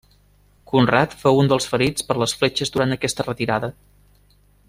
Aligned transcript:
Conrad 0.69 1.13
fou 1.23 1.41
un 1.41 1.51
dels 1.51 1.69
ferits 1.73 2.07
per 2.09 2.17
les 2.23 2.35
fletxes 2.41 2.73
durant 2.77 2.97
aquesta 2.97 3.27
retirada. 3.31 3.73